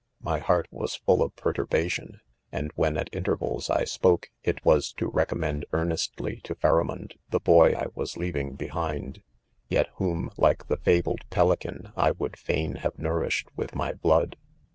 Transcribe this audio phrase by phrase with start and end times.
[0.01, 4.65] •■■''.■■•..' My' heart was full of" perturbation; and when at ■ intervals, I spoke, it:
[4.65, 9.21] was to recom mend earnestly to Pharamond, the boy I was 'leaving behind—
[9.69, 14.37] yet whom, like the; fabled pelican, I would fain have nourished, with my blood.